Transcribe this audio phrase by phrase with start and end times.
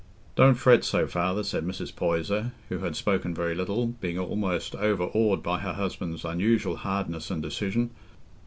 [0.35, 1.95] "Don't fret so, father," said Mrs.
[1.95, 7.39] Poyser, who had spoken very little, being almost overawed by her husband's unusual hardness and
[7.43, 7.91] decision.